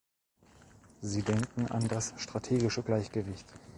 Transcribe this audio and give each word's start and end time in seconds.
Sie 1.01 1.21
denken 1.21 1.67
an 1.67 1.87
das 1.87 2.15
strategische 2.17 2.81
Gleichgewicht. 2.81 3.45